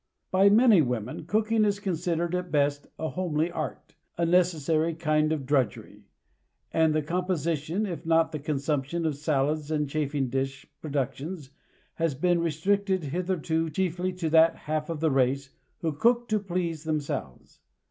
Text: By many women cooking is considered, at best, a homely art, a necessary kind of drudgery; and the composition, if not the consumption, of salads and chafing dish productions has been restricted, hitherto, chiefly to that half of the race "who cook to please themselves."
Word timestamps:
By 0.31 0.49
many 0.49 0.81
women 0.81 1.27
cooking 1.27 1.63
is 1.63 1.79
considered, 1.79 2.33
at 2.33 2.49
best, 2.49 2.87
a 2.97 3.09
homely 3.09 3.51
art, 3.51 3.93
a 4.17 4.25
necessary 4.25 4.95
kind 4.95 5.31
of 5.31 5.45
drudgery; 5.45 6.05
and 6.73 6.95
the 6.95 7.03
composition, 7.03 7.85
if 7.85 8.03
not 8.03 8.31
the 8.31 8.39
consumption, 8.39 9.05
of 9.05 9.15
salads 9.15 9.69
and 9.69 9.87
chafing 9.87 10.27
dish 10.29 10.65
productions 10.81 11.51
has 11.93 12.15
been 12.15 12.41
restricted, 12.41 13.03
hitherto, 13.03 13.69
chiefly 13.69 14.11
to 14.13 14.31
that 14.31 14.55
half 14.55 14.89
of 14.89 15.01
the 15.01 15.11
race 15.11 15.51
"who 15.81 15.93
cook 15.93 16.27
to 16.29 16.39
please 16.39 16.83
themselves." 16.83 17.59